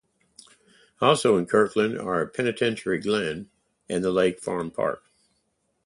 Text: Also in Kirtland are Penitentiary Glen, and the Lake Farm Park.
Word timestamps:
Also 0.99 1.37
in 1.37 1.45
Kirtland 1.45 1.95
are 1.95 2.25
Penitentiary 2.25 2.97
Glen, 2.99 3.51
and 3.87 4.03
the 4.03 4.09
Lake 4.11 4.39
Farm 4.39 4.71
Park. 4.71 5.03